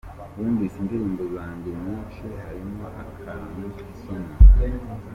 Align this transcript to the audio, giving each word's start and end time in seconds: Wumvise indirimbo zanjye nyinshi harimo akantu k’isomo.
Wumvise 0.37 0.75
indirimbo 0.79 1.23
zanjye 1.35 1.69
nyinshi 1.83 2.23
harimo 2.43 2.85
akantu 3.03 3.63
k’isomo. 3.77 4.29